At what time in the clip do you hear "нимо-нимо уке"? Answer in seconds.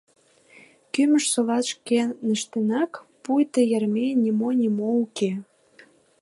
4.25-5.31